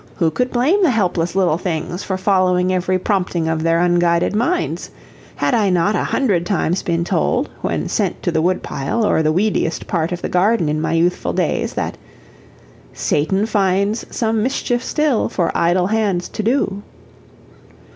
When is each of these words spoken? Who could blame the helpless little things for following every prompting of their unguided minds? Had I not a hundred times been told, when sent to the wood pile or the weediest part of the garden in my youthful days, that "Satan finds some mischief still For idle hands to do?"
Who 0.15 0.31
could 0.31 0.49
blame 0.51 0.81
the 0.81 0.89
helpless 0.89 1.35
little 1.35 1.59
things 1.59 2.01
for 2.03 2.17
following 2.17 2.73
every 2.73 2.97
prompting 2.97 3.47
of 3.47 3.61
their 3.61 3.77
unguided 3.79 4.35
minds? 4.35 4.89
Had 5.35 5.53
I 5.53 5.69
not 5.69 5.95
a 5.95 6.05
hundred 6.05 6.43
times 6.43 6.81
been 6.81 7.03
told, 7.03 7.49
when 7.61 7.87
sent 7.87 8.23
to 8.23 8.31
the 8.31 8.41
wood 8.41 8.63
pile 8.63 9.05
or 9.05 9.21
the 9.21 9.31
weediest 9.31 9.85
part 9.85 10.11
of 10.11 10.23
the 10.23 10.27
garden 10.27 10.69
in 10.69 10.81
my 10.81 10.93
youthful 10.93 11.33
days, 11.33 11.75
that 11.75 11.99
"Satan 12.93 13.45
finds 13.45 14.03
some 14.09 14.41
mischief 14.41 14.83
still 14.83 15.29
For 15.29 15.55
idle 15.55 15.85
hands 15.85 16.29
to 16.29 16.41
do?" 16.41 16.81